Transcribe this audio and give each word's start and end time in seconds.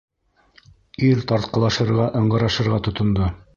Ир 1.09 1.21
тартҡылашырға, 1.33 2.09
ыңғырашырға 2.23 2.83
тотондо. 2.91 3.33